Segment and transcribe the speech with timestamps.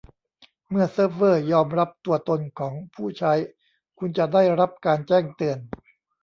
[0.69, 3.33] เมื่อเซิร์ฟเวอร์ยอมรับตัวตนของผู้ใช้
[3.99, 5.57] คุณจะได้รับการแจ้งเตือน